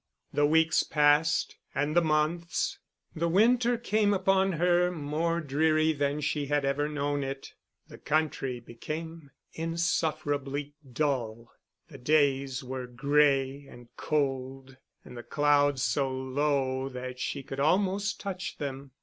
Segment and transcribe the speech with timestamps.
[0.33, 2.79] The weeks passed and the months;
[3.15, 7.53] the winter came upon her, more dreary than she had ever known it;
[7.87, 11.51] the country became insufferably dull.
[11.89, 14.75] The days were gray and cold,
[15.05, 18.93] and the clouds so low that she could almost touch them.